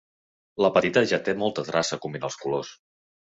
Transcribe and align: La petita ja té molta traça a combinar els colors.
La 0.65 0.71
petita 0.77 1.03
ja 1.11 1.19
té 1.27 1.35
molta 1.43 1.67
traça 1.69 1.99
a 1.99 2.05
combinar 2.07 2.31
els 2.31 2.39
colors. 2.45 2.73